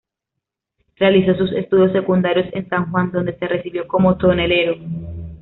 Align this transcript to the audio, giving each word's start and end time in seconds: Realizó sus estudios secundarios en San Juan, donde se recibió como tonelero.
Realizó 0.95 1.35
sus 1.37 1.51
estudios 1.53 1.91
secundarios 1.91 2.47
en 2.53 2.67
San 2.69 2.89
Juan, 2.89 3.11
donde 3.11 3.37
se 3.37 3.47
recibió 3.47 3.87
como 3.87 4.17
tonelero. 4.17 4.77